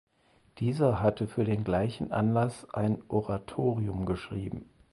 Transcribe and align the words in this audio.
Dieser 0.57 1.03
hatte 1.03 1.27
für 1.27 1.43
den 1.43 1.63
gleichen 1.63 2.11
Anlass 2.11 2.65
ein 2.73 3.03
Oratorium 3.07 4.07
geschrieben. 4.07 4.67